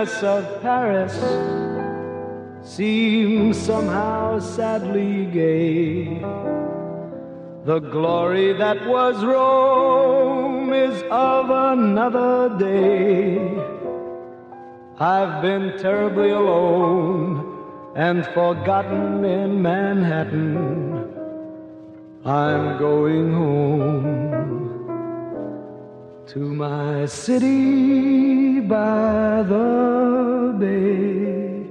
[0.00, 1.12] of Paris
[2.62, 6.20] seems somehow sadly gay.
[7.66, 13.40] The glory that was Rome is of another day.
[14.98, 21.12] I've been terribly alone and forgotten in Manhattan.
[22.24, 24.70] I'm going home
[26.28, 31.66] to my city by the bay.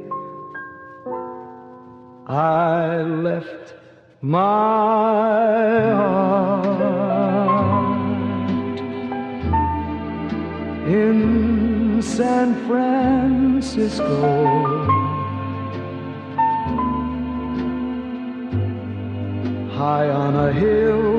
[2.27, 3.73] I left
[4.21, 4.39] my
[6.01, 6.79] heart
[10.99, 14.09] in San Francisco.
[19.79, 21.18] High on a hill,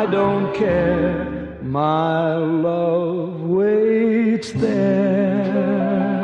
[0.00, 6.22] I don't care my love waits there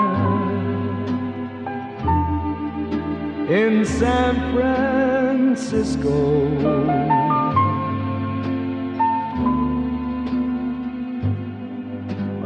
[3.50, 6.08] in San Francisco.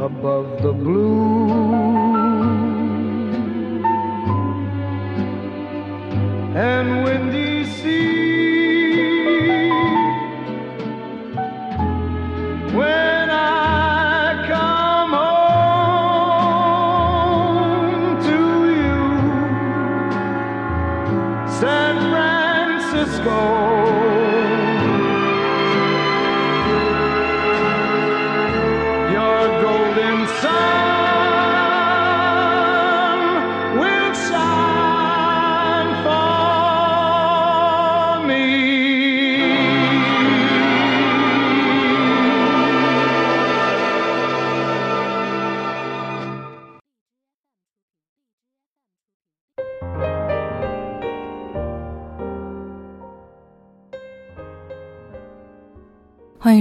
[0.03, 1.30] Above the blue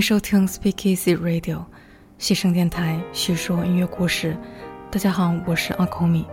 [0.00, 1.62] 迎收听 Speakeasy Radio，
[2.16, 4.34] 西声电台，叙说音乐故事。
[4.90, 6.24] 大家好，我是阿孔米。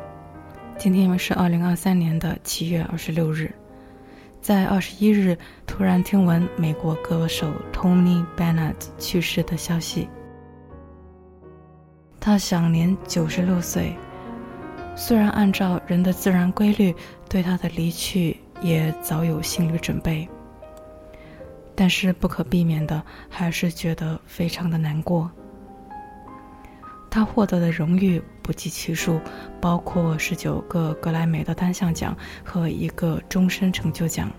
[0.78, 3.54] 今天是二零二三年的七月二十六日，
[4.42, 10.08] 在二十一日突然听闻美国歌手 Tony Bennett 去世的消息，
[12.22, 13.94] 他享年九十六岁。
[14.96, 16.96] 虽然按照人的自然规律，
[17.28, 20.26] 对他的离去也早有心理准备，
[21.80, 25.30] 但是不可避免的还是觉得非常的难过。
[27.08, 29.22] 他获得的荣誉不计其数，
[29.62, 34.32] 包括十九个格莱美的单项奖和一个终身成就奖。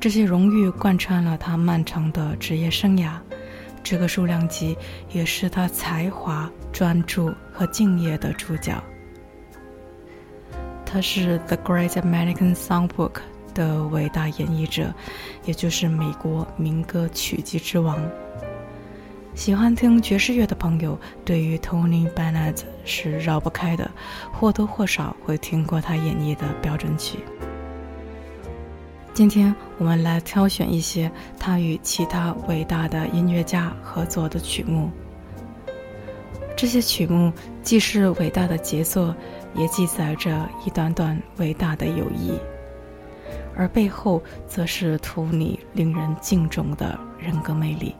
[0.00, 3.12] 这些荣誉贯穿了他漫长的职业生涯，
[3.84, 4.76] 这个数量级
[5.12, 8.82] 也是他才华、专注和敬业的主角。
[10.84, 13.12] 他是《The Great American Songbook》
[13.54, 14.92] 的伟大演绎者，
[15.44, 17.98] 也就是美国民歌曲集之王。
[19.34, 23.90] 喜欢听爵士乐的朋友，对于 Tony Bennett 是绕不开的，
[24.32, 27.18] 或多或少会听过他演绎的标准曲。
[29.14, 34.90] 今天我们来挑选一些他与其他伟大的音乐家合作的曲目。
[36.54, 37.32] 这些曲目
[37.62, 39.14] 既是伟大的杰作，
[39.54, 42.32] 也记载着一段段伟大的友谊，
[43.56, 47.94] 而背后则是图你令人敬重的人格魅力。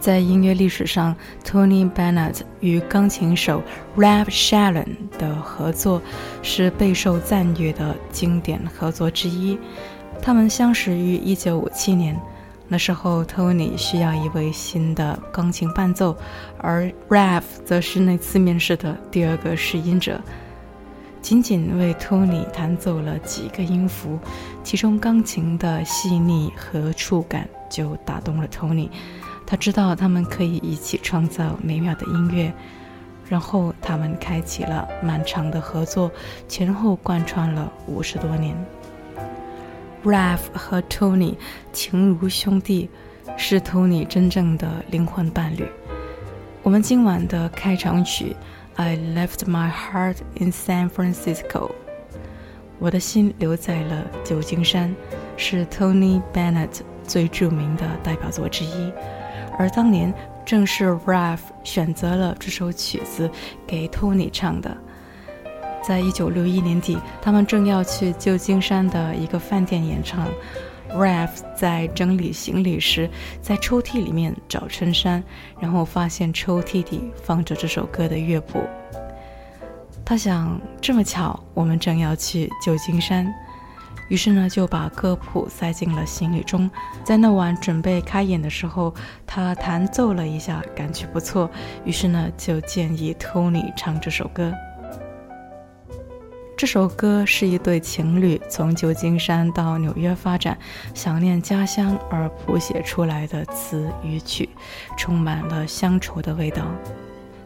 [0.00, 1.14] 在音乐历史上
[1.44, 3.62] ，Tony Bennett 与钢琴手
[3.96, 6.02] Ralph Shallon 的合作
[6.42, 9.56] 是备受赞誉的经典合作之一。
[10.20, 12.20] 他们相识于1957年，
[12.66, 16.16] 那时候 Tony 需要一位新的钢琴伴奏，
[16.58, 20.20] 而 Ralph 则是那次面试的第二个试音者。
[21.22, 24.18] 仅仅为 Tony 弹奏了几个音符，
[24.64, 28.90] 其中钢琴的细腻和触感就打动了 Tony。
[29.46, 32.52] 他知道他们可以一起创造美妙的音乐，
[33.28, 36.10] 然后他们开启了漫长的合作，
[36.48, 38.56] 前后贯穿了五十多年。
[40.04, 41.36] Ralph 和 Tony
[41.72, 42.90] 情如兄弟，
[43.36, 45.64] 是 Tony 真正的灵魂伴侣。
[46.64, 48.36] 我们今晚的开场曲
[48.76, 51.68] 《I Left My Heart in San Francisco》，
[52.78, 54.94] 我的心留在了旧金山，
[55.36, 58.92] 是 Tony Bennett 最著名的代表作之一。
[59.58, 60.12] 而当年
[60.46, 63.30] 正是 Ralph 选择了这首曲子
[63.66, 64.74] 给 Tony 唱的。
[65.82, 70.26] 在一九六一年底，他们正要去旧金山的一个饭店演唱。
[70.94, 73.08] Ralph 在整理行李时，
[73.40, 75.22] 在抽屉里面找衬衫，
[75.58, 78.62] 然后发现抽屉里放着这首歌的乐谱。
[80.04, 83.32] 他想，这么巧，我们正要去旧金山，
[84.08, 86.70] 于是呢就把歌谱塞进了行李中。
[87.04, 88.92] 在那晚准备开演的时候，
[89.26, 91.50] 他弹奏了一下，感觉不错，
[91.84, 94.52] 于是呢就建议 Tony 唱这首歌。
[96.62, 100.56] 这首歌是一对情侣从旧金山到纽约发展，
[100.94, 104.48] 想念家乡而谱写出来的词与曲，
[104.96, 106.64] 充满了乡愁的味道。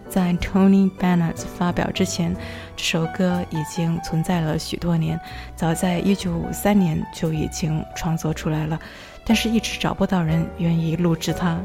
[0.07, 2.37] 在 Tony Bennett 发表之前，
[2.77, 5.19] 这首歌已经存在了许多年，
[5.57, 8.79] 早在1953年就已经创作出来了，
[9.25, 11.59] 但是一直找不到人愿意录制它。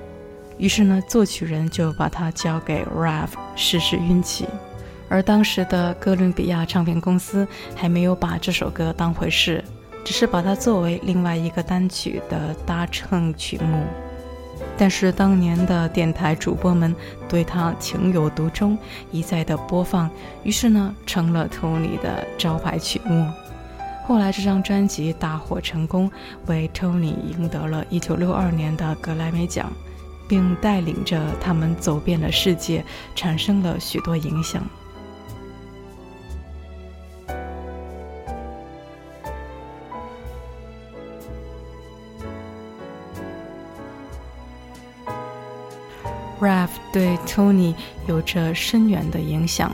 [0.58, 4.48] 于是呢，作曲人就把它交给 Ralph 试试运气。
[5.12, 9.62] 而当时的哥伦比亚唱片公司还没有把这首歌当回事，
[10.06, 13.84] 只是把它作为另外一个单曲的搭乘曲目。
[14.78, 16.96] 但是当年的电台主播们
[17.28, 18.78] 对它情有独钟，
[19.12, 20.10] 一再的播放，
[20.44, 23.28] 于是呢成了 Tony 的招牌曲目。
[24.06, 26.10] 后来这张专辑大获成功，
[26.46, 29.70] 为 Tony 赢得了一九六二年的格莱美奖，
[30.30, 32.82] 并带领着他们走遍了世界，
[33.14, 34.64] 产生了许多影响。
[46.42, 47.76] Ralph 对 Tony
[48.08, 49.72] 有着深远的影响。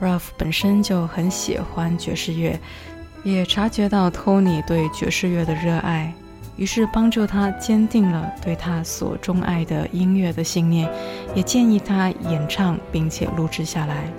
[0.00, 2.58] Ralph 本身就很喜欢爵士乐，
[3.22, 6.14] 也察觉到 Tony 对爵士乐的热爱，
[6.56, 10.90] 于是帮助他坚定了对他所钟爱的音乐的信念，
[11.34, 14.10] 也建议他演唱并且录制下来。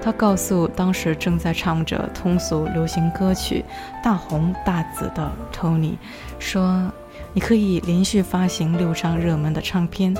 [0.00, 3.62] 他告诉当时正在唱着通俗流行歌曲
[4.02, 5.98] 《大红大紫》的 Tony
[6.38, 6.90] 说。
[7.32, 10.14] 你可以连续发行六张热门的唱片，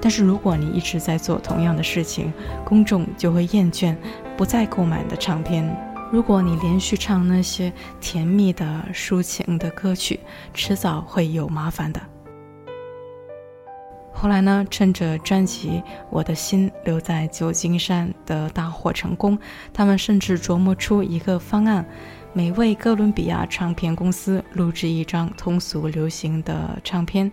[0.00, 2.32] 但是如果你一直在做同样的事情，
[2.64, 3.96] 公众就会厌倦，
[4.36, 5.64] 不再购买你的唱片。
[6.10, 10.20] 如果你连续唱那些甜蜜的抒情的歌曲，
[10.52, 12.00] 迟早会有麻烦的。
[14.12, 15.70] 后来呢，趁着专辑
[16.10, 19.38] 《我的心留在旧金山》的大获成功，
[19.72, 21.84] 他们甚至琢磨出一个方案。
[22.34, 27.30] 每为哥伦比亚唱片公司录制一张通俗流行的唱片，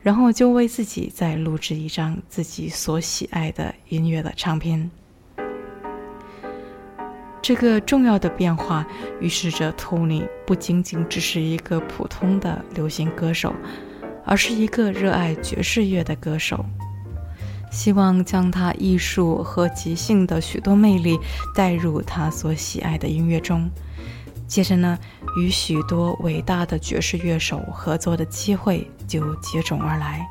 [0.00, 4.90] 然后就为自己再录制一张自己所喜爱的音乐的唱片。
[7.42, 8.86] 这个重要的变化
[9.20, 13.54] 预示着 Tony 不仅仅只是一个普通的流行歌手，
[14.24, 16.64] 而是一个热爱爵士乐的歌手。
[17.70, 21.18] 希望将他艺术和即兴的许多魅力
[21.56, 23.68] 带入他所喜爱的音乐中。
[24.54, 24.96] 接着呢，
[25.36, 30.24] 与许多伟大的爵士乐手合作的机会就接踵而来，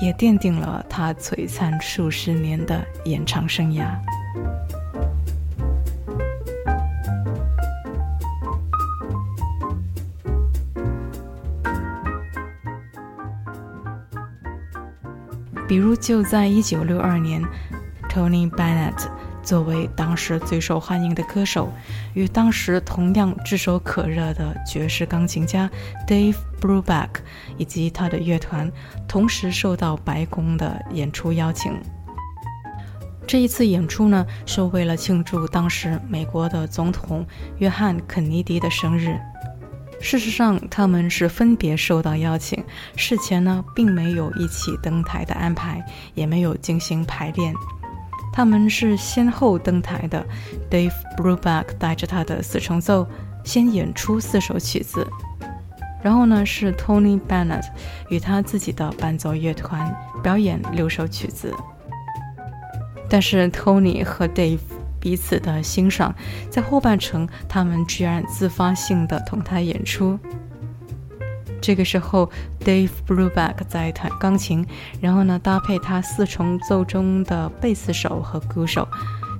[0.00, 3.98] 也奠定了他璀璨数十年的演唱生涯。
[15.66, 17.42] 比如，就在1962年
[18.08, 19.08] ，Tony Bennett
[19.46, 21.72] 作为当时最受欢迎的歌手，
[22.14, 25.70] 与当时同样炙手可热的爵士钢琴家
[26.04, 27.10] Dave Brubeck
[27.56, 28.70] 以及他的乐团
[29.06, 31.72] 同时受到白宫的演出邀请。
[33.24, 37.24] 这一次演出呢，是为了庆祝当时美国的总统
[37.58, 39.16] 约翰·肯尼迪的生日。
[40.00, 42.62] 事实上，他们是分别受到邀请，
[42.96, 45.84] 事前呢并没有一起登台的安排，
[46.14, 47.54] 也没有进行排练。
[48.36, 50.22] 他们是先后登台的。
[50.70, 53.08] Dave Brubeck 带着他的四重奏
[53.42, 55.06] 先演出四首曲子，
[56.02, 57.64] 然后呢是 Tony Bennett
[58.10, 59.90] 与他自己的伴奏乐团
[60.22, 61.50] 表演六首曲子。
[63.08, 64.58] 但是 Tony 和 Dave。
[64.98, 66.12] 彼此的欣赏，
[66.50, 70.18] 在后半程，他们居然自发性的同台演出。
[71.66, 72.30] 这个时候
[72.64, 74.64] ，Dave Brubeck 在弹钢琴，
[75.00, 78.86] 然后呢搭配他四重奏中的贝斯手和鼓手，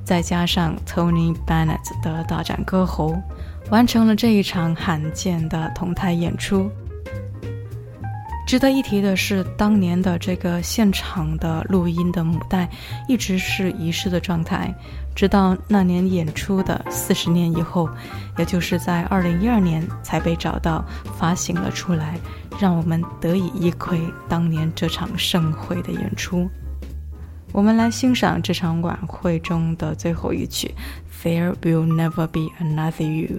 [0.04, 3.14] 再加上 Tony Bennett 的大展歌喉，
[3.70, 6.68] 完成了这一场罕见的同台演出。
[8.46, 12.70] 值得一提的是，当年的这个现场的录音的母带
[13.08, 14.72] 一直是遗失的状态，
[15.16, 17.90] 直到那年演出的四十年以后，
[18.38, 20.84] 也就是在二零一二年才被找到
[21.18, 22.16] 发行了出来，
[22.60, 26.48] 让我们得以一窥当年这场盛会的演出。
[27.50, 30.72] 我们来欣赏这场晚会中的最后一曲
[31.26, 33.38] 《There Will Never Be Another You》。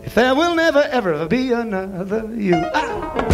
[0.03, 2.61] if there will never ever be another you?
[2.75, 3.32] Ah!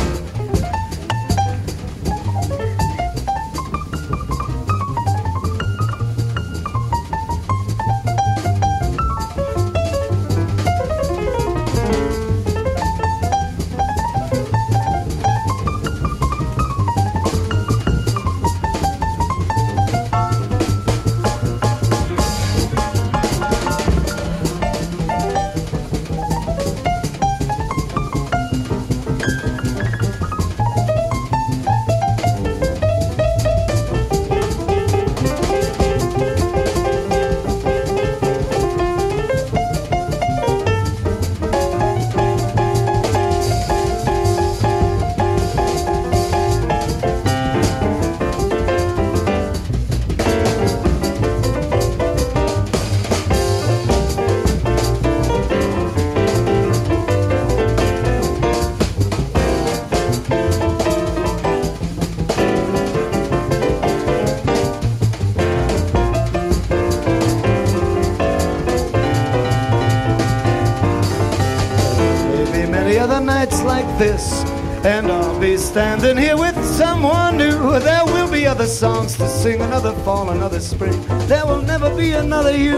[74.00, 74.44] This.
[74.86, 77.80] And I'll be standing here with someone new.
[77.80, 80.98] There will be other songs to sing, another fall, another spring.
[81.28, 82.78] There will never be another you.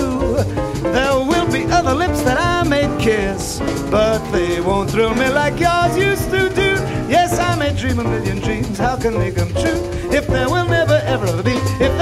[0.82, 3.60] There will be other lips that I may kiss,
[3.92, 6.72] but they won't thrill me like yours used to do.
[7.08, 8.80] Yes, I may dream a million dreams.
[8.80, 11.54] How can they come true if there will never ever be?
[11.86, 11.94] If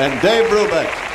[0.00, 1.05] and Dave Brubeck。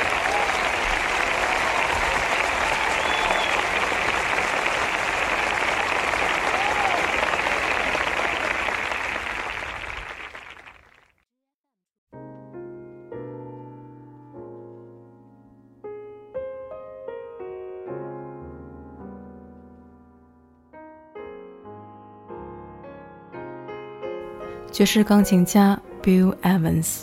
[24.82, 27.02] 爵士钢琴家 Bill Evans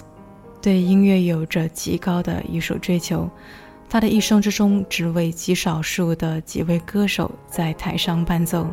[0.62, 3.30] 对音乐有着极高的艺术追求，
[3.90, 8.68] 他的一生之中只为极少数的几位歌手在台上伴奏，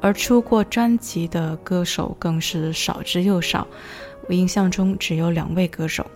[0.00, 3.66] 而出过专辑的歌手更是少之又少。
[4.28, 6.06] 我印象中只有两位歌手，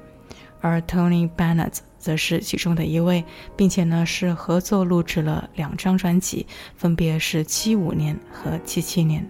[0.60, 3.25] 而 Tony Bennett 则是其中的一位，
[3.56, 6.46] 并且呢是合作录制了两张专辑，
[6.76, 9.28] 分别是七五年和七七年。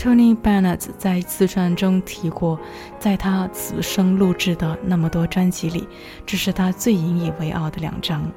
[0.00, 2.58] Tony Bennett 在自传中提过，
[2.98, 5.86] 在他此生录制的那么多专辑里，
[6.24, 8.32] 这是他最引以为傲的两张。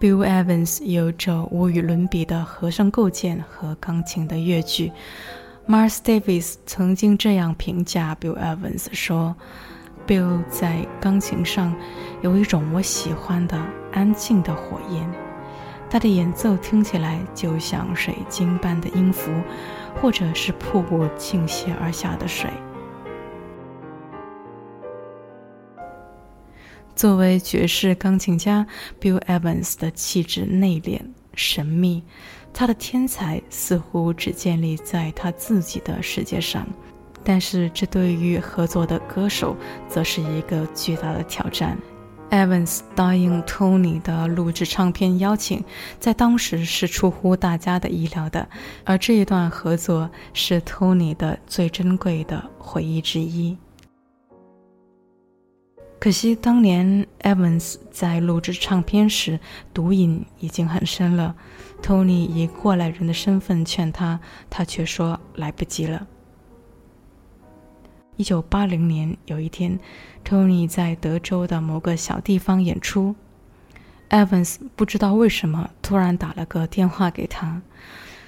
[0.00, 4.90] Bill Evans 有着无与伦比的和声构建和钢琴的乐句。
[5.68, 9.36] Mars Davis 曾经这样评价 Bill Evans 说
[10.04, 11.72] ：“Bill 在钢琴上
[12.22, 13.56] 有一种我喜欢的
[13.92, 15.08] 安静的火焰。”
[15.94, 19.30] 他的演奏听起来就像水晶般的音符，
[19.94, 22.50] 或者是瀑布倾泻而下的水。
[26.96, 28.66] 作为爵士钢琴家
[29.00, 31.00] ，Bill Evans 的气质内敛、
[31.36, 32.02] 神秘，
[32.52, 36.66] 他的天才似乎只建立在他自己的世界上，
[37.22, 39.56] 但是这对于合作的歌手
[39.88, 41.78] 则是一个巨大的挑战。
[42.30, 45.62] Evans 答应 Tony 的录制唱片邀请，
[46.00, 48.48] 在当时是出乎大家的意料的，
[48.84, 53.56] 而这一段合作是 Tony 的最珍贵的回忆之一。
[56.00, 59.40] 可惜当年 Evans 在录制唱片时
[59.72, 61.34] 毒瘾已经很深了
[61.80, 66.06] ，Tony 以过来人的身份劝他，他却说来不及了。
[68.16, 69.78] 一九八零年有一天
[70.24, 73.14] ，Tony 在德州的某个小地方演出
[74.08, 77.60] ，Evans 不知道为什么突然打了个电话给他。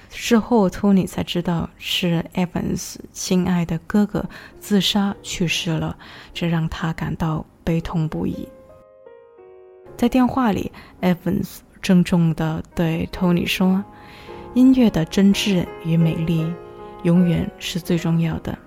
[0.09, 4.29] 事后，Tony 才知道是 Evans 亲爱的哥哥
[4.59, 5.97] 自杀去世了，
[6.33, 8.47] 这让他感到悲痛不已。
[9.95, 13.83] 在电话里，Evans 郑重地对 Tony 说
[14.53, 16.45] ：“音乐的真挚与美丽，
[17.03, 18.57] 永远是最重要的。”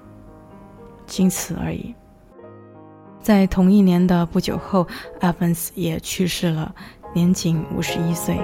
[1.11, 1.93] 仅此而已。
[3.21, 4.87] 在同一年的不久后
[5.21, 6.73] ，Evans 也去世了，
[7.13, 8.39] 年仅五十一岁。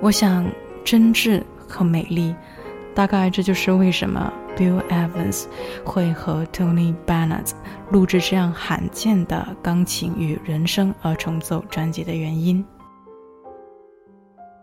[0.00, 0.46] 我想，
[0.84, 2.34] 真挚和美丽。
[2.92, 5.46] 大概这就是为什么 Bill Evans
[5.84, 7.52] 会和 Tony Bennett
[7.90, 12.64] 录制这样罕见的钢琴与人声二重奏专辑的原因，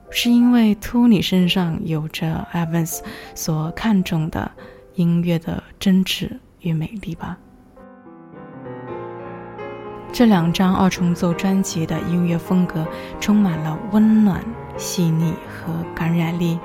[0.09, 2.99] 是因为 Tony 身上有着 Evans
[3.35, 4.51] 所看重的
[4.95, 6.29] 音乐的真挚
[6.61, 7.37] 与美丽吧。
[10.13, 12.87] 这两张二重奏专辑的音乐风格
[13.19, 14.43] 充满了温暖、
[14.77, 16.57] 细腻和感染力。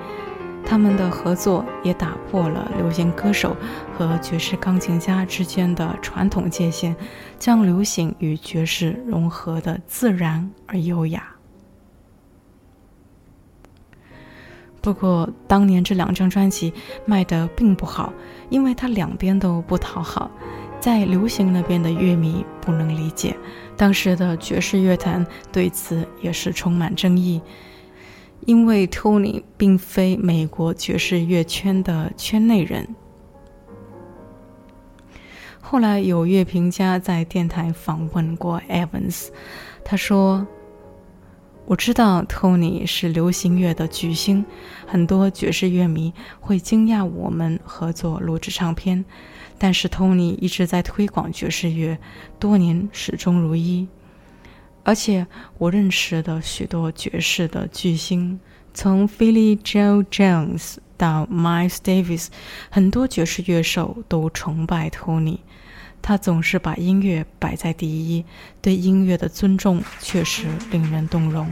[0.65, 3.57] 他们的合作也打破了流行歌手
[3.97, 6.97] 和爵士钢琴家之间的传统界限，
[7.39, 11.29] 将流行与爵士融合的自然而优雅。
[14.81, 16.73] 不过，当年这两张专辑
[17.05, 18.13] 卖得并不好，
[18.49, 20.31] 因为它两边都不讨好，
[20.81, 23.37] 在流行那边的乐迷不能理解，
[23.77, 27.41] 当时的爵士乐坛对此也是充满争议。
[28.47, 32.89] 因为 Tony 并非美国爵士乐圈的圈内人。
[35.61, 39.29] 后来有乐评家在电台访问过 Evans，
[39.85, 40.47] 他说
[41.65, 44.45] ：“我知道 Tony 是流行乐的巨星，
[44.87, 49.03] 很多爵士乐迷会惊讶我们合作录制唱片，
[49.57, 51.97] 但是 Tony 一直在推广爵士乐，
[52.39, 53.89] 多年始终如一。”
[54.85, 55.27] 而且
[55.59, 58.41] 我认识的许多爵士的巨星，
[58.75, 62.29] 从 Philly Joe Jones 到 Miles Davis，
[62.69, 65.39] 很多爵士乐手都崇拜 Tony。
[66.01, 68.25] 他总是把音乐摆在第一，
[68.61, 71.49] 对音乐的尊重确实令人动容。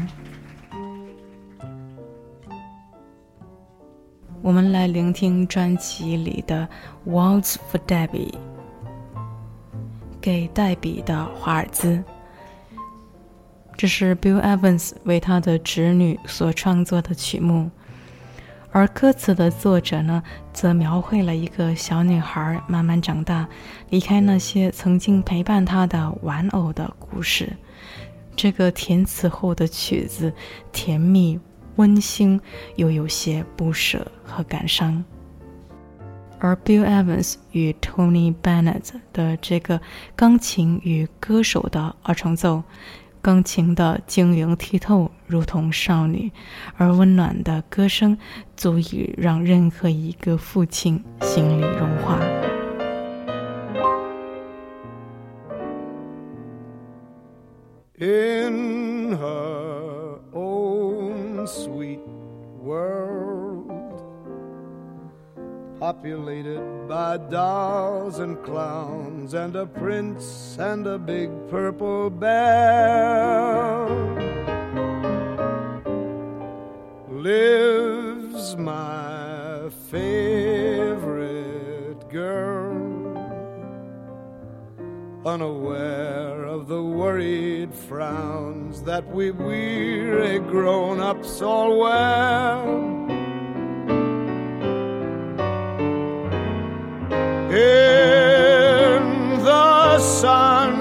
[4.43, 6.69] 我们来聆听专辑里的
[7.09, 8.33] 《Waltz for Debbie》，
[10.21, 12.03] 给黛比的华尔兹。
[13.81, 17.71] 这是 Bill Evans 为他的侄女所创作的曲目，
[18.73, 23.49] 而歌词的作者呢，则描绘了一个小女孩慢慢长大，
[23.89, 27.57] 离开那些曾经陪伴她的玩偶的故事。
[28.37, 30.31] 这个填词后的曲子，
[30.73, 31.41] 甜蜜、
[31.77, 32.39] 温馨，
[32.77, 35.03] 又有些不舍和感伤。
[36.39, 39.81] 而 Bill Evans 与 Tony Bennett 的这个
[40.15, 42.63] 钢琴与歌手的二重奏。
[43.23, 46.31] 钢琴的晶莹剔透，如同少女；
[46.77, 48.17] 而温暖的歌声，
[48.57, 52.19] 足以让任何一个父亲心里融化。
[57.99, 62.01] In her own sweet
[62.65, 63.20] world
[65.81, 73.89] populated by dolls and clowns and a prince and a big purple bear.
[77.09, 81.31] Lives my favorite
[82.11, 82.77] girl
[85.25, 93.00] unaware of the worried frowns that we weary grown-ups all wear
[97.61, 99.03] in
[99.45, 100.73] the sun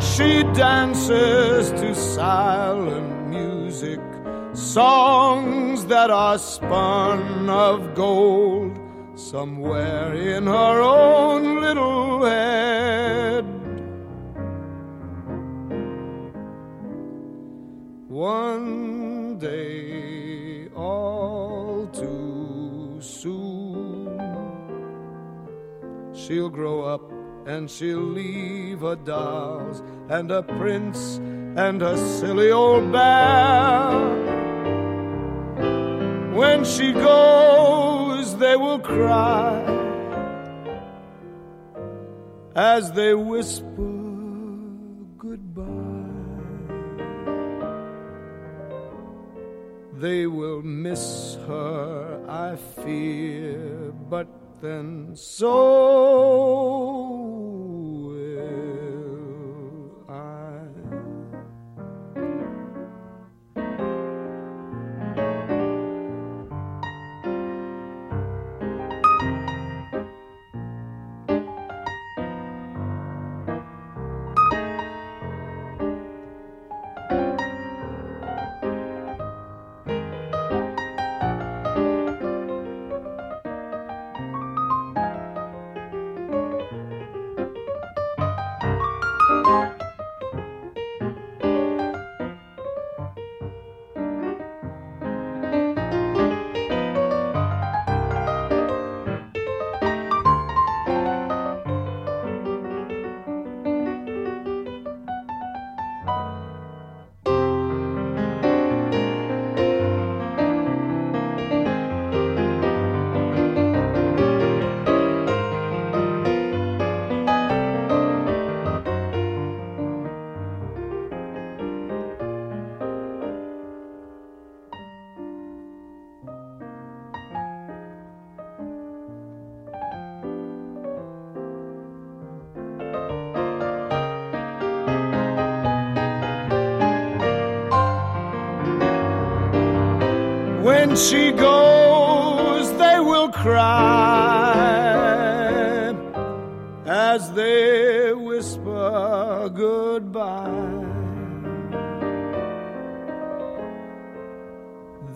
[0.00, 4.00] she dances to silent music
[4.52, 8.78] songs that are spun of gold
[9.16, 13.44] somewhere in her own little head.
[18.08, 23.43] One day, all too soon,
[26.26, 27.12] she'll grow up
[27.46, 31.18] and she'll leave her dolls and a prince
[31.56, 33.90] and a silly old bear.
[36.34, 39.62] When she goes, they will cry
[42.56, 43.92] as they whisper
[45.18, 45.62] goodbye.
[49.94, 54.26] They will miss her, I fear, but
[54.64, 57.03] something so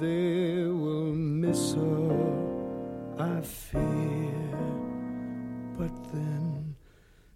[0.01, 4.59] They will miss her, I fear,
[5.77, 6.77] but then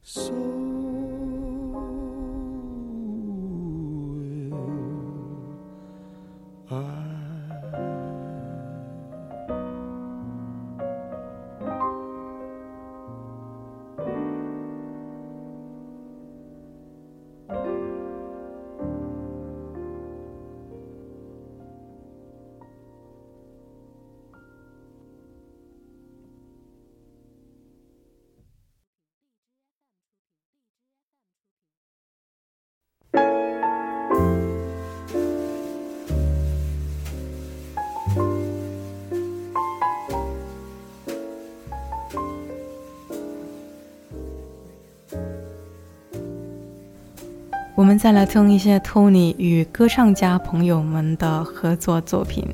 [0.02, 1.11] so
[47.82, 52.46] 我们再来听一些 Tony 与歌唱家朋友们的合作作品。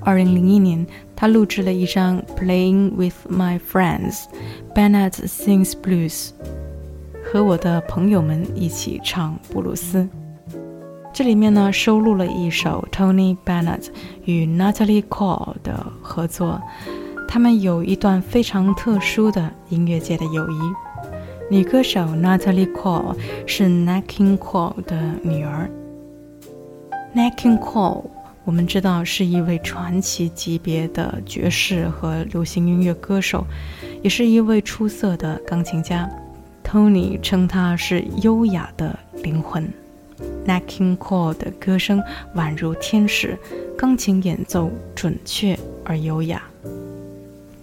[0.00, 4.26] 二零零一年，他录制了一张《Playing with My Friends》
[4.76, 6.30] ，Bennett sings blues，
[7.24, 10.08] 和我的朋友们一起唱布鲁斯。
[11.12, 13.88] 这里面呢收录了一首 Tony Bennett
[14.24, 16.62] 与 Natalie Cole 的合作，
[17.26, 20.60] 他们有一段非常特殊的音乐界的友谊。
[21.50, 23.14] 女歌手 Natalie Cole
[23.46, 25.70] 是 Nat King Cole 的女儿。
[27.14, 28.04] Nat King Cole
[28.44, 33.44] 我们知道是一位传奇级别的爵士和流行音乐歌手，
[34.02, 36.08] 也是一位出色的钢琴家。
[36.64, 39.70] Tony 称她是优雅的灵魂。
[40.46, 42.02] Nat King Cole 的歌声
[42.34, 43.38] 宛如天使，
[43.76, 46.42] 钢琴演奏准确而优雅。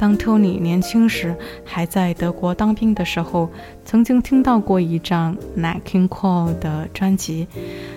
[0.02, 3.48] 当 Tony 年轻时还在德国当兵的时候，
[3.86, 7.48] 曾经听到过一张 Nat King Cole 的专辑。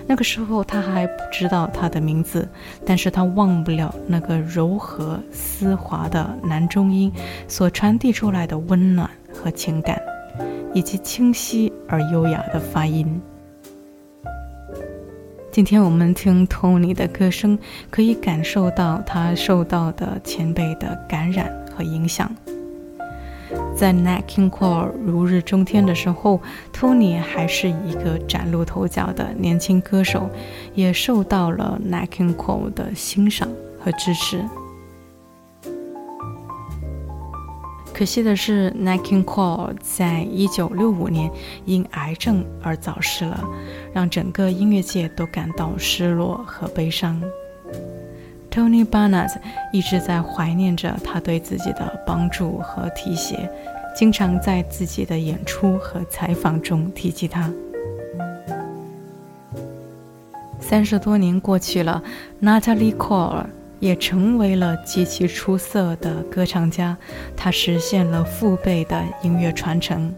[0.05, 2.47] 那个时候他还不知道他的名字，
[2.85, 7.11] 但是他忘不了那个柔和丝滑的男中音
[7.47, 9.99] 所传递出来的温暖和情感，
[10.75, 13.19] 以及清晰而优雅的发音。
[15.51, 17.57] 今天我们听 Tony 的歌声，
[17.89, 21.64] 可以感受到他受到的前辈的感染。
[21.75, 22.31] 和影响，
[23.75, 26.41] 在 Nacking Cole 如日中天的时候
[26.73, 30.29] ，Tony 还是一个崭露头角的年轻歌手，
[30.73, 34.43] 也受到了 Nacking Cole 的欣赏和支持。
[37.93, 41.31] 可惜的是，Nacking Cole 在一九六五年
[41.63, 43.41] 因癌症而早逝了，
[43.93, 47.21] 让整个音乐界都感到失落和悲伤。
[48.55, 49.35] Tony Bennett
[49.73, 53.49] 一直在怀念着他对自己的帮助和提携，
[53.93, 57.51] 经常在自己的演出和采访中提及他。
[60.61, 62.01] 三十多年过去了
[62.41, 63.43] ，Natalie Cole
[63.81, 66.95] 也成为了极其出色的歌唱家，
[67.35, 70.15] 他实现了父辈的音乐传承。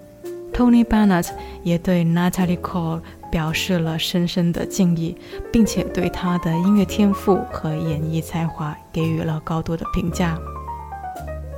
[0.53, 1.29] Tony Bennett
[1.63, 3.01] 也对 Natalie Cole。
[3.31, 5.15] 表示了深深的敬意，
[5.51, 10.37] 并且对他的音乐天赋和演绎才华给予了高度的评价。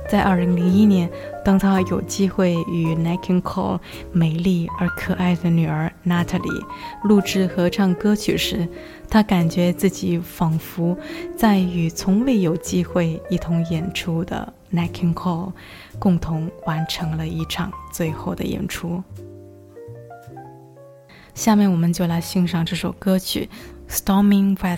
[0.08, 1.08] 在2001年，
[1.44, 3.78] 当他有机会与 Nat King Cole
[4.10, 6.64] 美丽而可爱的女儿 Natalie
[7.04, 8.66] 录制合唱歌曲时，
[9.08, 10.98] 他感觉自己仿佛
[11.36, 15.52] 在与从未有机会一同演出的 Nat King Cole
[16.00, 19.00] 共同完成了一场最后的演出。
[21.40, 23.48] 下面我们就来欣赏这首歌曲
[23.90, 24.76] 《Storming Weather》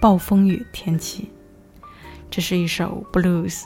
[0.00, 1.30] 暴风雨天气。
[2.30, 3.64] 这是一首 blues，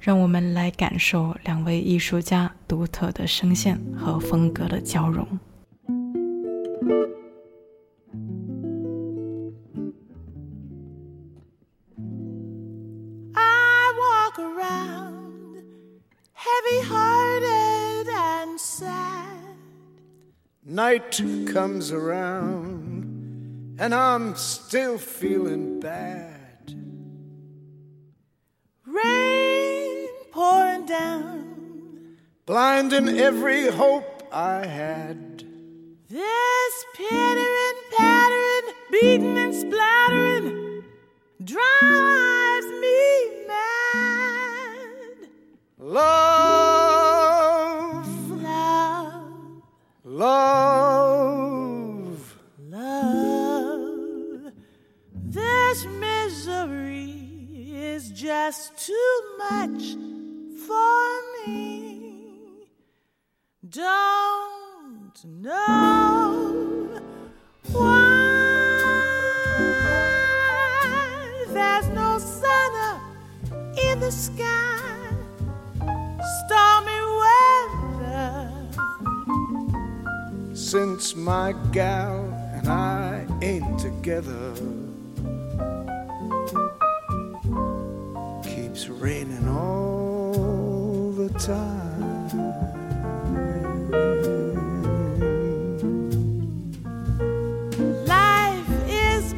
[0.00, 5.38] 让我们来感受两位艺术家独特的声线和风格的交融。
[21.14, 26.74] Comes around and I'm still feeling bad.
[28.84, 35.44] Rain pouring down, blinding every hope I had.
[36.08, 40.82] This pittering, pattering, beating and splattering
[41.44, 42.13] drives
[59.50, 59.96] much
[60.66, 61.06] for
[61.46, 62.68] me.
[63.68, 67.00] Don't know
[67.72, 68.04] why
[71.48, 73.02] there's no sun up
[73.86, 74.80] in the sky.
[76.40, 78.50] Stormy weather.
[80.54, 82.16] since my gal
[82.54, 84.83] and I ain't together.
[98.06, 99.34] Life is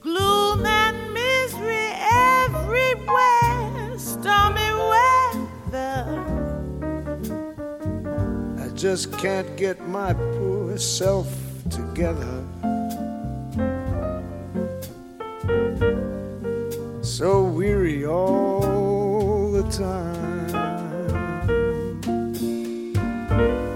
[0.00, 6.00] gloom and misery everywhere, stormy weather.
[8.58, 11.28] I just can't get my poor self
[11.68, 12.42] together.
[17.02, 18.33] So weary all
[19.76, 20.54] time,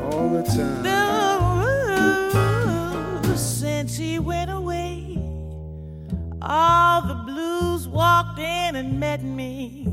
[0.05, 0.83] all the time.
[0.83, 2.25] No,
[3.35, 5.19] since he went away,
[6.43, 9.87] all the blues walked in and met me.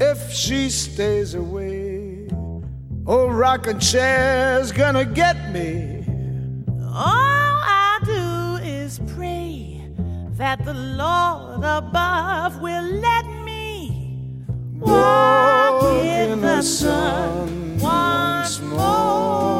[0.00, 2.10] If she stays away
[3.10, 6.04] Old rocking chair's gonna get me.
[6.94, 9.82] All I do is pray
[10.36, 13.39] that the Lord above will let me
[14.90, 19.59] walk, in, the, sun once more.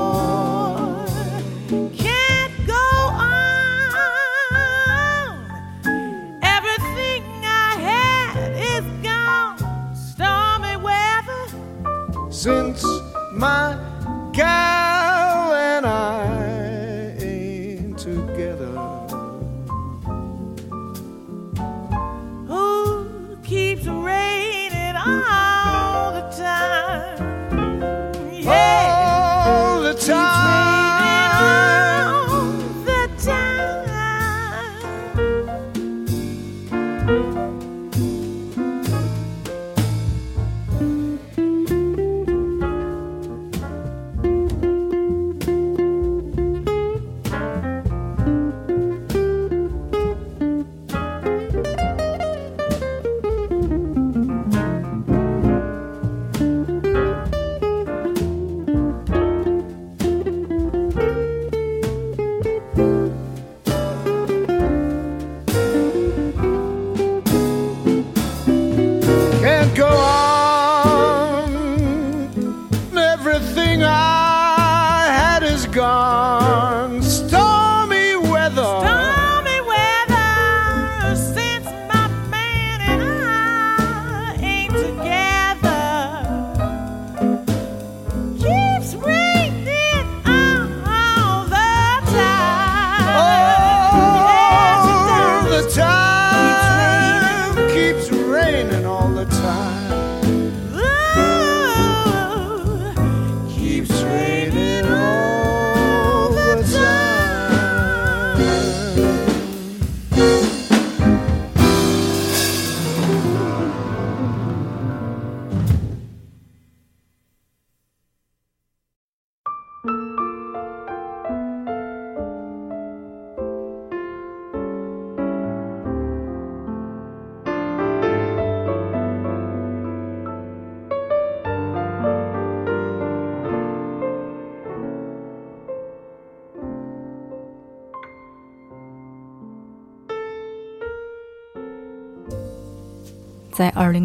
[73.81, 75.57] 在二零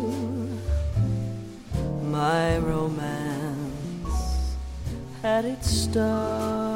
[2.12, 4.56] My romance
[5.24, 6.67] had its start.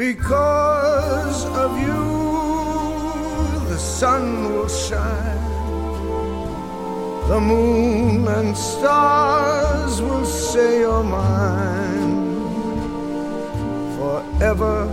[0.00, 2.04] Because of you,
[3.68, 5.44] the sun will shine,
[7.28, 12.16] the moon and stars will say you're mine
[13.98, 14.88] forever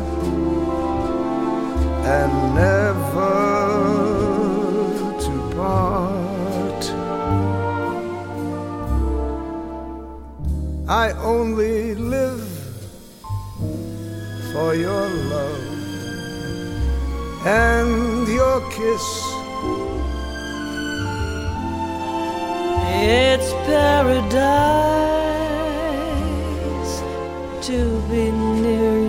[2.17, 3.35] and never
[5.23, 6.83] to part.
[10.89, 12.46] I only live
[14.57, 15.65] for your love
[17.45, 19.07] and your kiss.
[23.19, 24.47] It's paradise
[27.67, 27.79] to
[28.09, 28.23] be
[28.63, 29.06] near you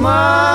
[0.00, 0.49] smile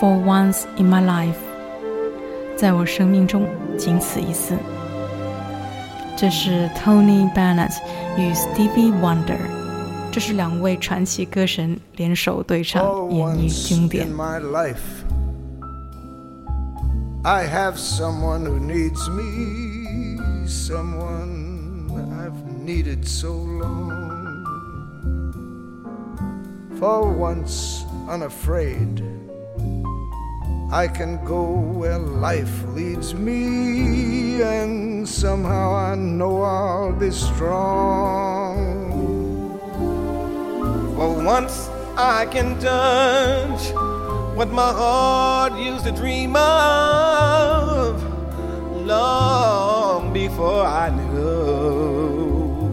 [0.00, 1.34] For once in my life，
[2.56, 3.46] 在我生命中
[3.78, 4.54] 仅此一次。
[6.16, 7.76] 这是 Tony Bennett
[8.16, 9.38] 与 Stevie Wonder，
[10.10, 15.04] 这是两位传奇歌神联手对 For 唱演绎 once 经典 in。my life,
[17.22, 24.44] I have someone who needs me, someone I've needed so long.
[26.78, 29.02] For once unafraid,
[30.73, 38.91] I can go where life leads me, and somehow I know I'll be strong.
[40.95, 43.73] For once I can touch
[44.37, 48.01] what my heart used to dream of
[48.85, 52.71] long before I knew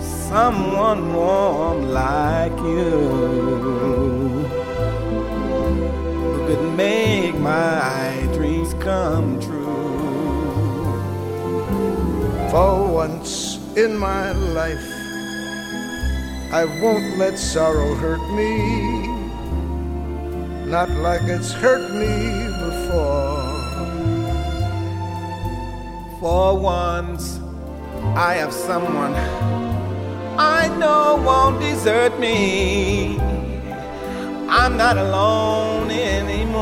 [0.00, 4.17] someone warm like you
[6.48, 9.68] could make my dreams come true.
[12.50, 14.88] For once in my life,
[16.50, 19.08] I won't let sorrow hurt me,
[20.64, 22.16] not like it's hurt me
[22.64, 23.44] before.
[26.18, 27.40] For once,
[28.16, 29.14] I have someone
[30.38, 33.27] I know won't desert me.
[34.50, 36.58] I'm not alone anymore.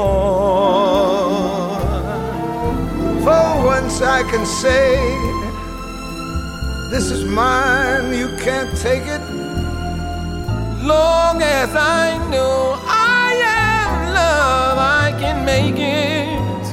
[3.22, 4.96] For once I can say,
[6.90, 9.22] This is mine, you can't take it.
[10.82, 13.32] Long as I know I
[13.62, 16.66] am love, I can make it.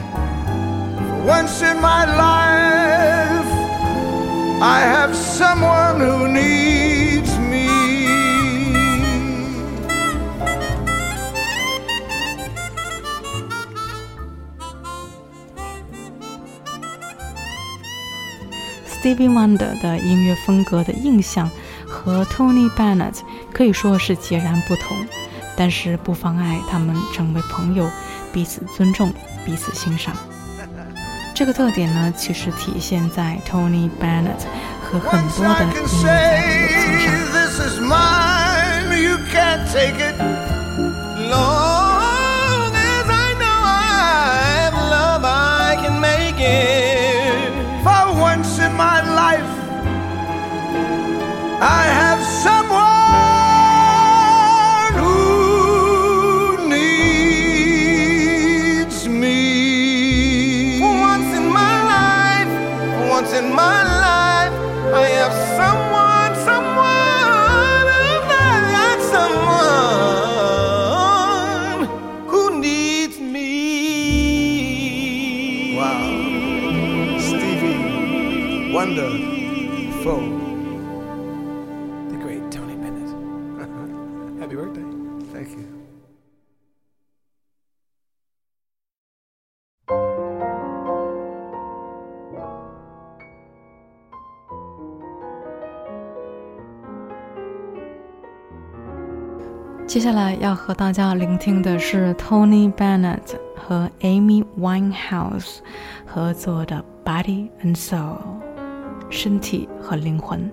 [1.24, 3.51] Once in my life,
[4.64, 6.62] I have someone who needs
[19.04, 21.51] Stevie Wonder 的音乐风格的印象
[21.86, 23.16] 和 Tony Bennett
[23.51, 24.95] 可以说是截然不同，
[25.58, 27.86] 但是不妨碍他们成为朋友，
[28.32, 29.14] 彼此尊重，
[29.45, 30.16] 彼此欣赏。
[31.36, 34.45] 这个特点呢，其实体现在 Tony Bennett
[34.82, 36.08] 和很多的音乐
[41.30, 41.72] 家。
[51.66, 52.12] I have
[99.94, 105.58] 接下来要和大家聆听的是 Tony Bennett 和 Amy Winehouse
[106.04, 108.18] 合作的《Body and Soul》，
[109.12, 110.52] 身体和灵魂。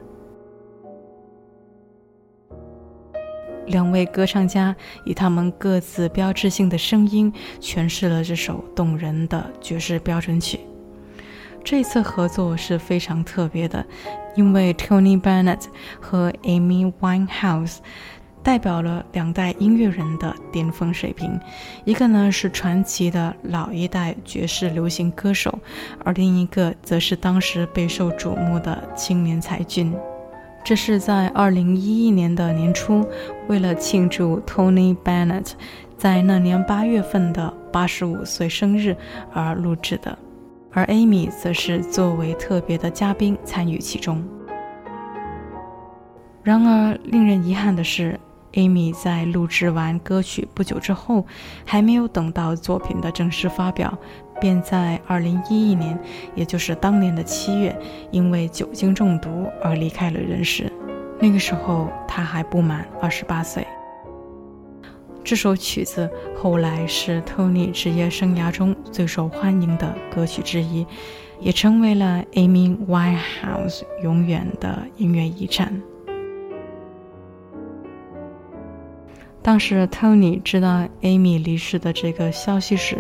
[3.69, 4.77] 两位歌唱家
[5.07, 7.33] 以他们各自标志性的声音
[7.63, 10.61] 诠释了这首动人的爵士标准曲。
[11.65, 13.87] 这次合作是非常特别的，
[14.35, 15.65] 因为 Tony Bennett
[15.99, 17.79] 和 Amy Winehouse
[18.43, 21.39] 代表了两代音乐人的巅峰水平，
[21.85, 25.59] 一个呢是传奇的老一代爵士流行歌手，
[26.05, 29.95] 而另一个则是当时备受瞩目的青年才俊。
[30.65, 33.07] 这是在2011年的年初，
[33.49, 35.53] 为了庆祝 Tony Bennett
[35.97, 38.97] 在那年八月份的85岁生日
[39.33, 40.19] 而录制的，
[40.71, 44.23] 而 Amy 则是作为特别的嘉宾参与其中。
[46.43, 48.19] 然而，令人遗憾的是
[48.53, 51.27] ，Amy 在录制完歌曲不久之后，
[51.65, 53.97] 还没有等到作品的正式发表，
[54.41, 55.99] 便在2011年，
[56.35, 57.79] 也就是当年的七月，
[58.11, 60.73] 因为酒精中毒而离开了人世。
[61.19, 63.67] 那个时候，他还不满28岁。
[65.23, 70.87] 这首曲子后来是 Tony 职业生涯中最受欢迎的歌曲之一，
[71.39, 75.79] 也成为了 Amy Winehouse 永远的音乐遗产。
[79.43, 82.99] 当时 Tony 知道 Amy 离世的这个消息时，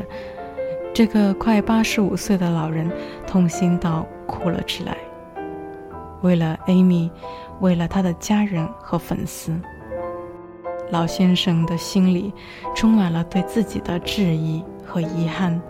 [0.94, 2.90] 这个快八十五岁的老人
[3.26, 4.96] 痛心到哭了起来。
[6.22, 7.10] 为了 Amy，
[7.60, 9.54] 为了他的家人和粉丝。
[10.90, 12.32] 老先生的心里
[12.74, 15.60] 充满了对自己的质疑和遗憾，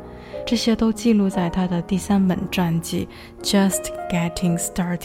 [0.47, 3.07] 这些都记录在他的第三本传记
[3.45, 4.99] 《Just Getting Started》，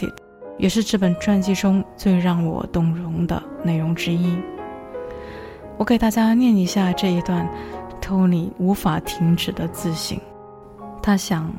[0.58, 4.38] 也是这本传记中最让我动容的内容之一。
[5.78, 7.48] 我给大家念一下这一段
[8.00, 10.18] ，Tony 无法停止的自省。
[11.02, 11.52] 他想，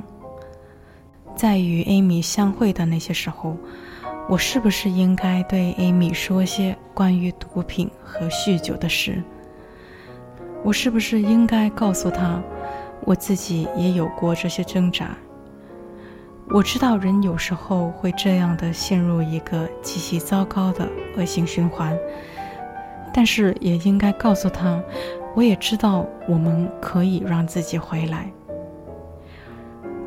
[1.35, 3.55] 在与 Amy 相会的那些时候。
[4.29, 9.23] 我是不是应该对艾米说些关于毒品和酗酒的事？
[10.65, 12.37] 我是不是应该告诉他，
[13.05, 15.15] 我自己也有过这些挣扎？
[16.49, 21.97] 我知道人有时候会这样的陷入一个极其糟糕的恶性循环，
[23.17, 24.79] 但是也应该告诉他，
[25.33, 28.31] 我也知道我们可以让自己回来。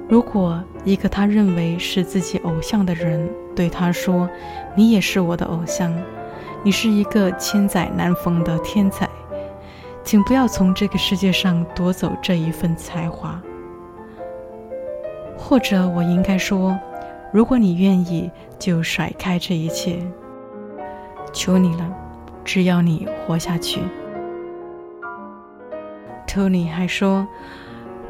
[0.09, 4.31] 如果一个他认为是自己偶像的人对他说
[4.77, 5.93] ：“你也是我的偶像，
[6.63, 9.09] 你是一个千载难逢的天才，
[10.05, 13.43] 请不要从这个世界上夺走这一份才华。”
[15.37, 16.79] 或者我应该说
[17.35, 19.99] ：“如果你愿意，就甩开这一切，
[21.33, 21.93] 求你了，
[22.45, 23.81] 只要你活下去。
[26.27, 27.27] ”Tony 还说：“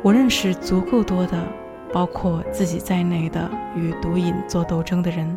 [0.02, 1.42] 我认识足够多的。”
[1.92, 5.36] 包括自己在内的与毒瘾做斗争的人，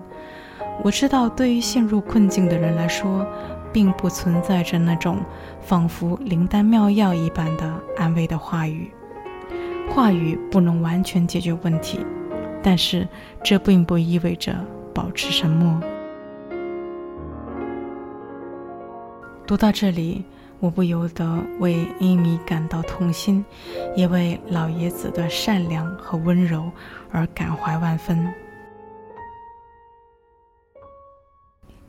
[0.83, 3.25] 我知道，对于陷入困境的人来说，
[3.71, 5.17] 并不存在着那种
[5.61, 8.91] 仿佛灵丹妙药一般的安慰的话语。
[9.89, 12.05] 话语不能完全解决问题，
[12.61, 13.07] 但是
[13.43, 14.53] 这并不意味着
[14.93, 15.81] 保持沉默。
[19.45, 20.23] 读到这里。
[20.59, 23.43] 我不由得为艾米感到痛心，
[23.97, 26.71] 也为老爷子的善良和温柔
[27.11, 28.25] 而感怀万分。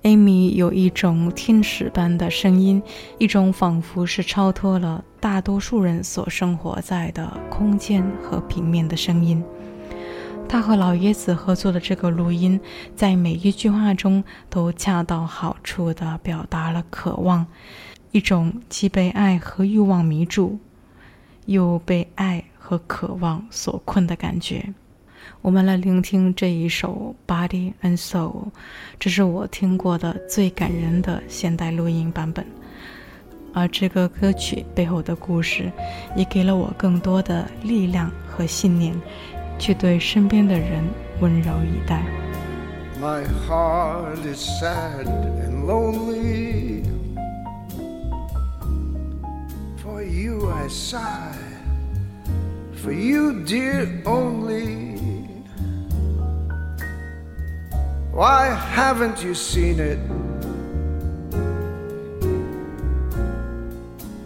[0.02, 2.82] 艾米有一种天使般的声音，
[3.18, 9.40] 一种仿佛是超脱了大多数人所生活在的空间和平面的声音。
[10.48, 12.60] 他和老爷子合作的这个录音，
[12.94, 17.46] 在每一句话中都恰到好处地表达了渴望。
[18.12, 20.58] 一种既被爱和欲望迷住，
[21.46, 24.72] 又被爱和渴望所困的感觉。
[25.42, 28.30] 我们来聆听这一首《Body and Soul》，
[29.00, 32.46] 这是我听过的最感人的现代录音版本。
[33.52, 35.72] 而这个歌曲背后的故事，
[36.14, 38.94] 也给了我更多的力量和信念，
[39.57, 40.83] 去对身边的人
[41.19, 42.03] 温柔以待。
[42.99, 46.69] My heart is sad and lonely.
[50.09, 51.37] you I sigh,
[52.73, 54.97] for you, dear, only.
[58.11, 59.99] Why haven't you seen it?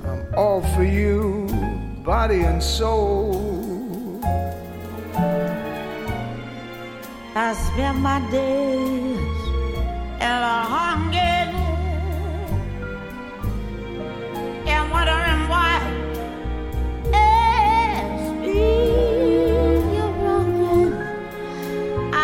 [0.06, 1.48] I'm all for you,
[2.04, 3.57] body and soul.
[7.41, 11.39] I spend my days in the hunger
[14.67, 15.81] and wondering why
[17.15, 19.83] it's being.
[22.13, 22.15] I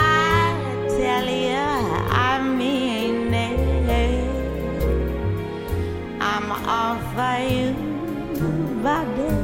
[0.99, 1.67] tell you,
[2.11, 3.51] I mean it.
[6.21, 7.73] I'm all for you,
[8.85, 9.44] my.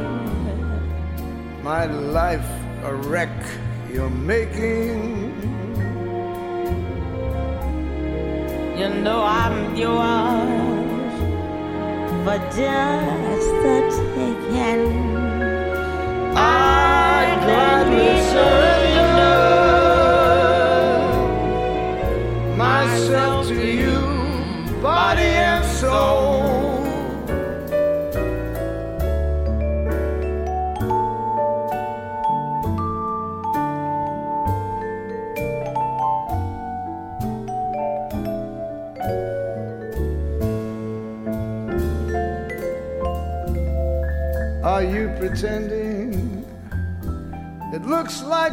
[1.63, 2.49] My life
[2.83, 3.29] a wreck
[3.93, 5.29] you're making.
[8.79, 11.13] You know I'm yours
[12.23, 13.77] for just the
[14.15, 15.15] taking.
[16.35, 19.50] I gladly surrender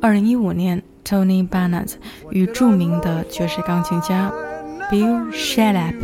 [0.00, 1.94] 二零一五年，Tony Bennett
[2.30, 4.32] 与著名的爵士钢琴家
[4.90, 5.94] Bill Shalap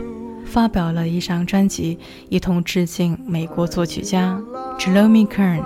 [0.45, 1.99] 发表了一张专辑，
[2.29, 4.41] 一同致敬美国作曲家
[4.79, 5.65] Jerome Kern。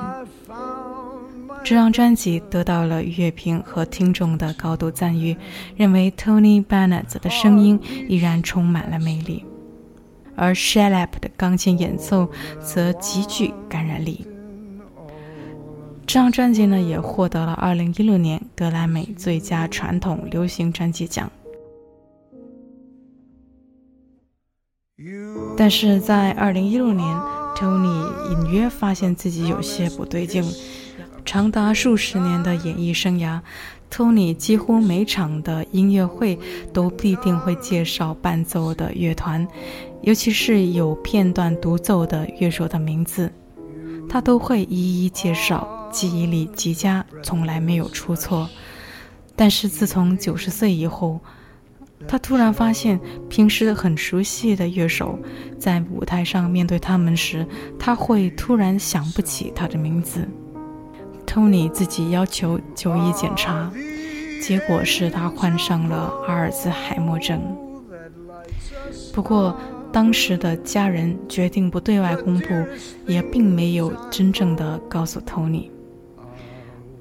[1.62, 5.36] 这张专辑得到了乐评和听众的高度赞誉，
[5.76, 7.78] 认为 Tony Bennett 的声音
[8.08, 9.44] 依然充满了魅力，
[10.34, 14.26] 而 Shalap 的钢琴演奏则极具感染力。
[16.12, 21.30] 这张专辑呢，也获得了2016年格莱美最佳传统流行专辑奖。
[25.56, 27.16] 但是在2016年
[27.54, 30.42] ，Tony 隐约发现自己有些不对劲。
[31.24, 33.40] 长达数十年的演艺生涯
[33.88, 36.36] ，Tony 几乎每场的音乐会
[36.72, 39.46] 都必定会介绍伴奏的乐团，
[40.02, 43.32] 尤其是有片段独奏的乐手的名字，
[44.08, 48.48] 他都会一一介绍，记忆力极佳，从来没有出错。
[49.36, 51.20] 但是自从九十岁以后，
[52.06, 55.18] 他突然发现，平时很熟悉的乐手，
[55.58, 57.46] 在舞台上面对他们时，
[57.78, 60.26] 他会突然想不起他的名字。
[61.26, 63.70] Tony 自己要求就医检查，
[64.42, 67.40] 结果是他患上了阿尔兹海默症。
[69.12, 69.56] 不过，
[69.92, 72.46] 当时的家人决定不对外公布，
[73.06, 75.70] 也并没有真正的告诉 Tony，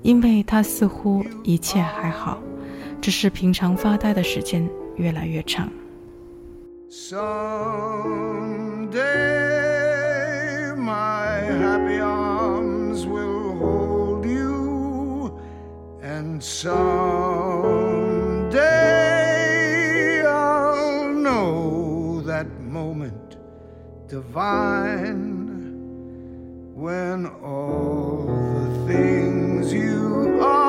[0.02, 2.42] 因为他似乎一切还好，
[3.02, 5.70] 只是平常发呆的时间越来越长。
[6.90, 7.20] Someday
[10.76, 15.32] my happy arms will hold you,
[16.02, 16.80] and someday
[20.26, 23.38] I'll know that moment
[24.08, 25.48] divine
[26.76, 29.29] when all the things
[30.42, 30.69] Oh.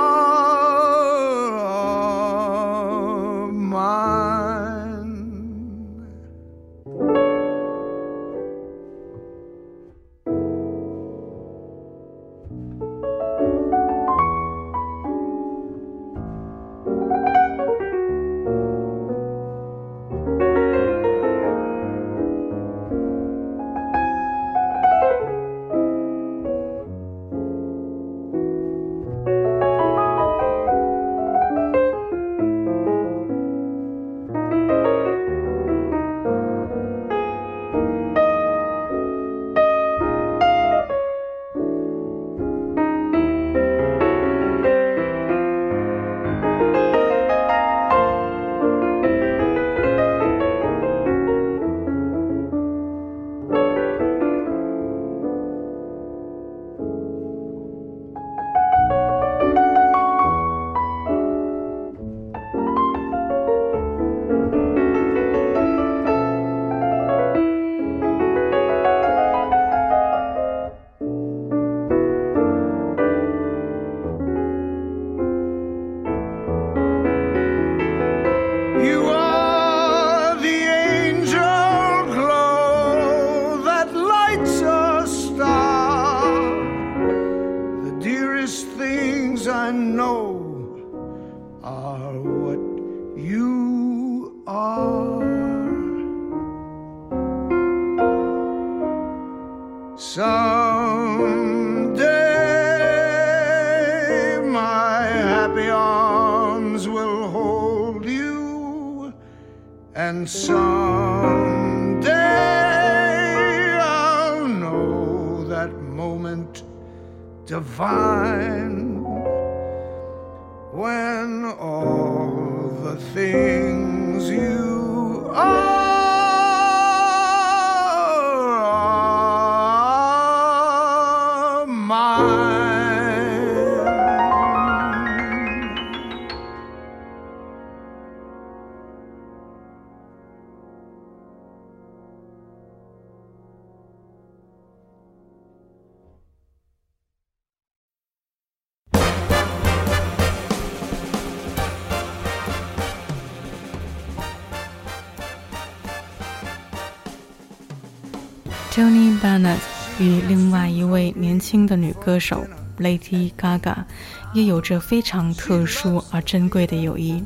[158.80, 159.58] Tony Bennett
[159.98, 162.46] 与另外一位年轻的女歌手
[162.78, 163.84] Lady Gaga
[164.32, 167.22] 也有着非常特殊而珍贵的友谊。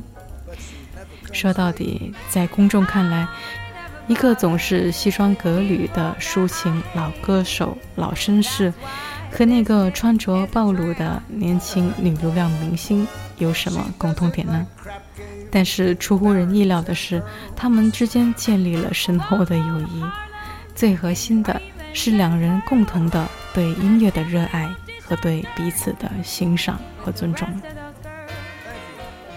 [1.31, 3.25] 说到底，在公众看来，
[4.09, 8.73] 一个总是西装革履的抒情老歌手、老绅士，
[9.31, 14.67] 和那个穿着暴露的年轻女流量明星有什么共同点呢？
[15.49, 17.23] 但是出乎人意料的是，
[17.55, 20.03] 他们之间建立了深厚的友谊。
[20.75, 21.59] 最核心的
[21.93, 24.69] 是两人共同的对音乐的热爱
[25.01, 27.47] 和对彼此的欣赏和尊重。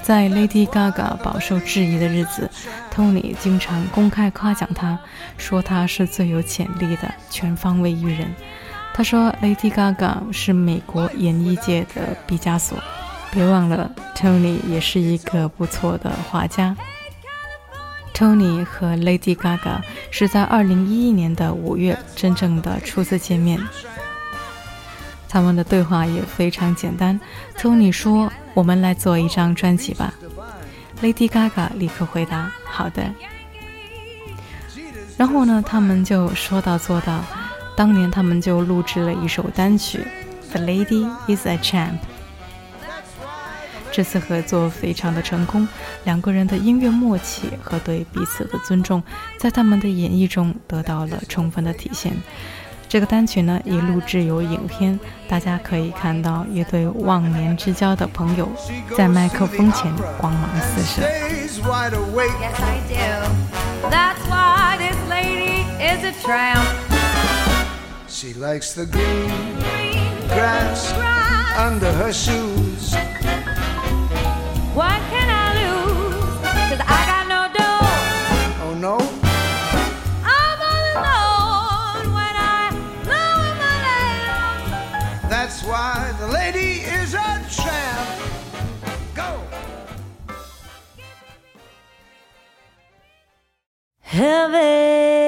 [0.03, 2.51] 在 Lady Gaga 饱受质疑的日子
[2.95, 4.99] ，Tony 经常公开夸奖她，
[5.37, 8.35] 说她是最有潜力的全方位艺人。
[8.95, 12.77] 他说，Lady Gaga 是美国演艺界的毕加索。
[13.31, 16.75] 别忘了，Tony 也是一个不错的画家。
[18.19, 23.61] Tony 和 Lady Gaga 是在2011年的五月真正的初次见面。
[25.29, 27.21] 他们的对话也非常简单。
[27.57, 30.13] Tony 说：“我们来做一张专辑吧。
[31.01, 33.05] ”Lady Gaga 立刻回答：“好的。”
[35.17, 37.25] 然后呢，他们就说到做到。
[37.77, 40.05] 当年他们就录制了一首单曲
[40.51, 41.93] 《The Lady Is a Champ》。
[43.91, 45.67] 这次合作非常的成功，
[46.05, 49.03] 两个人的音乐默契和对彼此的尊重，
[49.39, 52.13] 在他们的演绎中得到了充分的体现。
[52.89, 58.49] 这个单曲呢，也录制有影片，大家可以看到一对忘年之交的朋友
[58.97, 61.03] 在麦克风前光芒四射。
[68.11, 69.31] She likes the green
[70.29, 70.93] grass
[71.57, 72.68] under her shoe
[74.79, 76.15] What can I lose?
[76.71, 78.65] Cause I got no dough.
[78.65, 78.95] Oh no,
[80.23, 82.71] I'm all alone when I
[83.11, 85.29] lose my lamb.
[85.29, 88.09] that's why the lady is a tramp.
[89.17, 89.31] Go.
[93.99, 95.28] Heaven,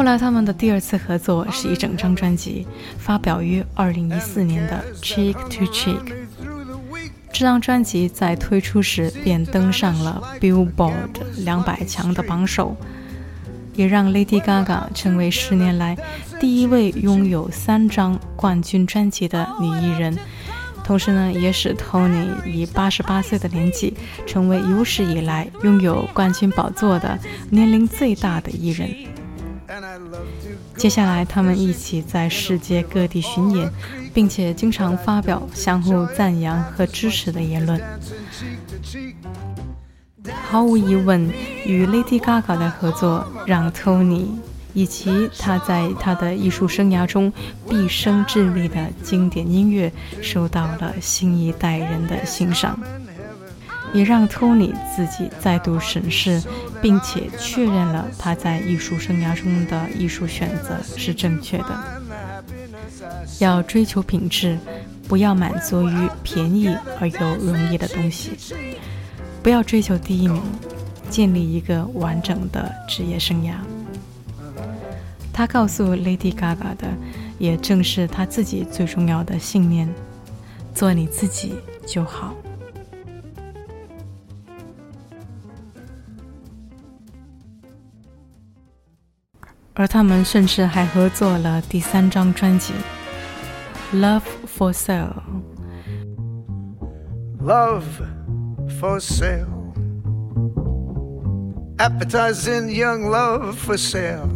[0.00, 5.98] 后来，他们的第二次合作是一整张专辑，发表于2014年的《Cheek to Cheek》。
[7.30, 11.10] 这张专辑在推出时便登上了 Billboard
[11.44, 12.74] 两百强的榜首，
[13.74, 15.94] 也让 Lady Gaga 成为十年来
[16.40, 20.16] 第一位拥有三张冠军专辑的女艺人。
[20.82, 23.92] 同时呢，也使 Tony 以八十八岁的年纪，
[24.26, 27.18] 成为有史以来拥有冠军宝座的
[27.50, 28.88] 年龄最大的艺人。
[30.76, 33.70] 接下来，他们一起在世界各地巡演，
[34.12, 37.80] 并且经常发表相互赞扬和支持的言论。
[40.50, 41.32] 毫无疑问，
[41.64, 44.26] 与 Lady Gaga 的合作让 Tony
[44.74, 47.32] 以及他在他的艺术生涯中
[47.68, 52.78] 毕生致力的经典音乐受到了新一代人的欣赏，
[53.92, 56.42] 也让 Tony 自己再度审视，
[56.82, 62.00] 并且确认了他在艺术生涯中的艺术选择是正确的。
[63.38, 64.58] 要追求品质，
[65.08, 66.68] 不要满足于便宜
[67.00, 68.32] 而又容易的东西，
[69.42, 70.42] 不要追求第一名，
[71.08, 73.54] 建立一个完整的职业生涯。
[75.32, 76.88] 他告诉 Lady Gaga 的，
[77.38, 79.88] 也正是他自己最重要的信念：
[80.74, 81.54] 做你自己
[81.86, 82.34] 就好。
[89.73, 92.73] 而他们甚至还合作了第三张专辑《
[93.97, 94.21] Love
[94.57, 95.13] for Sale》。
[97.45, 97.83] Love
[98.79, 99.45] for sale.
[101.77, 104.27] Appetizing young love for sale.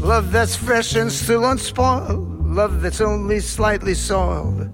[0.00, 2.26] Love that's fresh and still unspoiled.
[2.44, 4.68] Love that's only slightly soiled.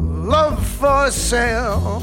[0.00, 2.02] Love for sale.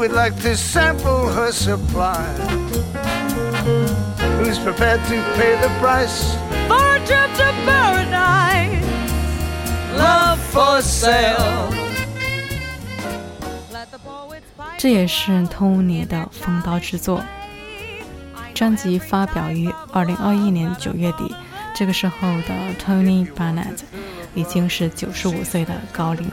[0.00, 2.24] Would like to sample her supply?
[4.38, 6.34] Who's prepared to pay the price?
[6.68, 8.82] For a trip to paradise.
[9.98, 11.68] Love for sale.
[13.70, 17.22] Let the poets pipe 这也是 Tony 的风刀之作。
[18.54, 21.34] 专辑发表于2021年9月底，
[21.74, 23.80] 这个时候的 Tony Bennett
[24.34, 26.26] 已经是95岁的高龄。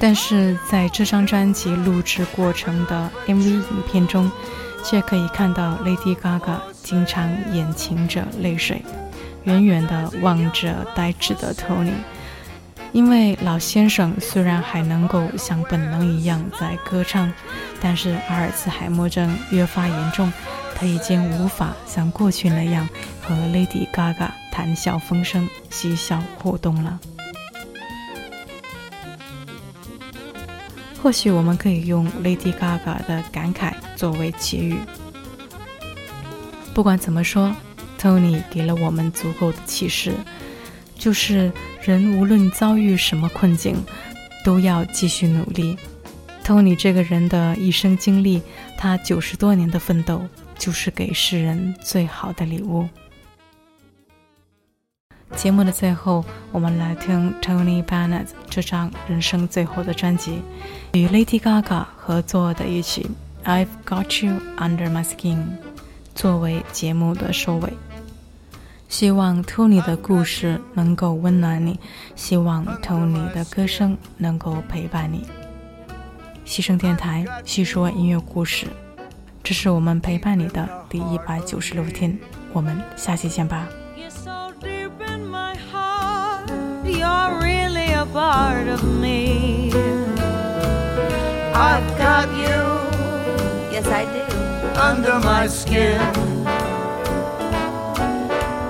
[0.00, 4.30] 但是在这张专辑录制过程的 MV 影片中，
[4.82, 8.82] 却可以看到 Lady Gaga 经常眼噙着泪水，
[9.44, 11.92] 远远地望着呆滞的 Tony。
[12.92, 17.30] 因为老先生虽然还能够像本能一样在歌唱，
[17.78, 20.32] 但是阿尔茨海默症越发严重，
[20.74, 22.88] 他已经无法像过去那样
[23.22, 26.98] 和 Lady Gaga 谈笑风生、嬉笑互动了。
[31.02, 34.76] 或许我们可以用 Lady Gaga 的感慨作为结语。
[36.74, 37.54] 不管怎么说
[37.98, 40.12] ，Tony 给了我们足够的启示，
[40.96, 41.50] 就是
[41.82, 43.76] 人无论遭遇什么困境，
[44.44, 45.76] 都要继续努力。
[46.44, 48.42] Tony 这个人的一生经历，
[48.76, 50.22] 他九十多年的奋斗，
[50.58, 52.88] 就是给世人最好的礼物。
[55.36, 60.42] 节目的最后，我们来听 Tony Bennett 这张人生最后的专辑，
[60.92, 63.06] 与 Lady Gaga 合作的一曲
[63.48, 65.36] 《I've Got You Under My Skin》，
[66.14, 67.72] 作为节目的收尾。
[68.88, 71.78] 希望 Tony 的故事能够温暖你，
[72.16, 75.24] 希望 Tony 的歌声能够陪伴你。
[76.44, 78.66] 西声电台细说音乐故事，
[79.42, 82.18] 这是我们陪伴你的第一百九十六天，
[82.52, 83.66] 我们下期见吧。
[87.20, 89.70] You're really a part of me.
[91.52, 92.60] I've got you
[93.74, 94.24] Yes, I do.
[94.88, 96.00] under my skin.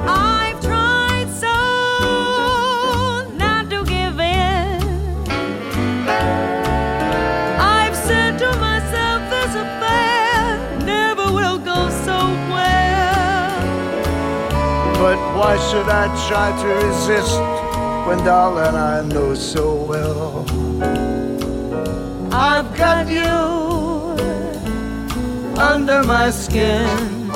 [0.08, 1.58] I've tried so
[3.44, 4.82] not to give in.
[7.78, 10.40] I've said to myself, this affair
[10.84, 12.18] never will go so
[12.56, 13.60] well.
[15.02, 17.38] But why should I try to resist
[18.06, 20.46] when, darling, I know so well?
[22.32, 23.40] I've got you
[25.60, 27.30] under my skin.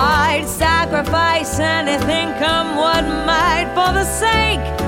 [0.00, 4.87] I'd sacrifice anything, come what might, for the sake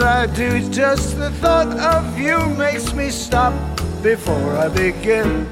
[0.00, 3.54] That I do, just the thought of you makes me stop
[4.02, 5.46] before I begin.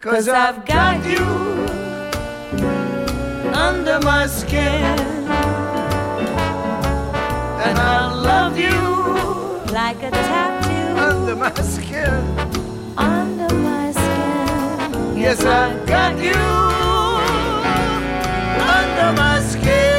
[0.00, 1.24] Cause I've got you
[3.52, 4.98] under my skin.
[7.66, 8.78] And I love you
[9.70, 12.22] like a tattoo under my skin.
[12.96, 15.18] under my skin.
[15.24, 16.40] Yes, I've got you
[18.78, 19.91] under my skin.